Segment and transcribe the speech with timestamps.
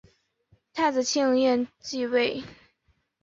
[0.73, 2.43] 太子庆膺继位。